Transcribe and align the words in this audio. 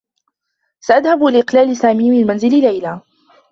سأذهب 0.79 1.23
لإقلال 1.23 1.77
سامي 1.77 2.11
من 2.11 2.27
منزل 2.27 2.49
ليلى. 2.61 3.01